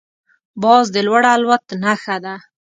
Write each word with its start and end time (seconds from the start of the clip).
باز 0.63 0.85
د 0.95 0.97
لوړ 1.07 1.23
الوت 1.33 1.65
نښه 1.83 2.17
ده 2.23 2.35